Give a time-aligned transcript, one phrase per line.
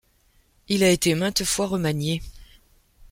[0.67, 2.23] Il a été maintes fois remanié.